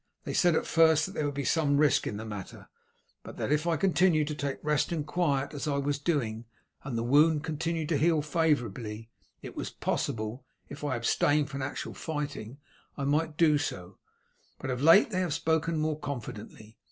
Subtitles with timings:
[0.23, 2.69] They said at first that there would be some risk in the matter,
[3.21, 6.45] but that if I continued to take rest and quiet as I was doing,
[6.83, 9.11] and the wound continued to heal favourably,
[9.43, 12.57] it was possible, if I abstained from actual fighting,
[12.97, 13.99] I might do so;
[14.57, 16.79] but of late they have spoken more confidently.